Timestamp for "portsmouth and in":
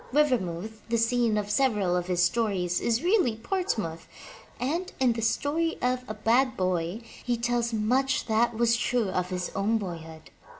3.35-5.13